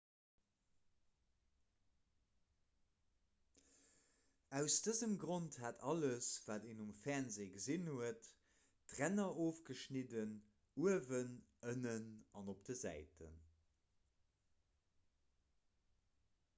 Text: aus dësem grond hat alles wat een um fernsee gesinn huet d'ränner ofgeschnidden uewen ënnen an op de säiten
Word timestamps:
aus 4.59 4.77
dësem 4.87 5.11
grond 5.23 5.57
hat 5.65 5.83
alles 5.91 6.29
wat 6.47 6.65
een 6.69 6.81
um 6.87 6.89
fernsee 7.03 7.47
gesinn 7.59 7.91
huet 7.91 8.31
d'ränner 8.93 9.37
ofgeschnidden 9.49 10.33
uewen 10.87 11.31
ënnen 11.75 12.09
an 12.43 12.53
op 12.57 12.65
de 12.71 12.79
säiten 12.83 13.37